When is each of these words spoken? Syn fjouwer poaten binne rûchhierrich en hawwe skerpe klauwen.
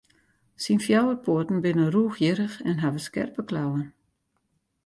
Syn 0.63 0.79
fjouwer 0.85 1.17
poaten 1.25 1.57
binne 1.63 1.87
rûchhierrich 1.93 2.57
en 2.69 2.81
hawwe 2.83 3.01
skerpe 3.07 3.41
klauwen. 3.49 3.87